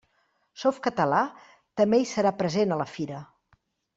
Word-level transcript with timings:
Softcatalà 0.61 1.19
també 1.81 2.01
hi 2.05 2.09
serà 2.13 2.33
present 2.39 2.75
a 2.77 2.81
la 2.83 2.89
fira. 2.95 3.23